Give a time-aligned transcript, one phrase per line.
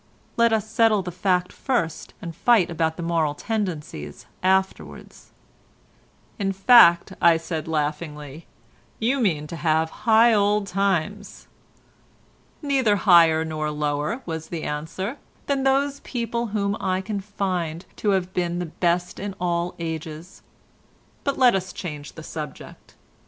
[0.35, 5.29] Let us settle the fact first and fight about the moral tendencies afterwards."
[6.39, 8.47] "In fact," said I laughingly,
[8.97, 11.45] "you mean to have high old times."
[12.63, 18.09] "Neither higher nor lower," was the answer, "than those people whom I can find to
[18.17, 20.41] have been the best in all ages.
[21.23, 22.95] But let us change the subject."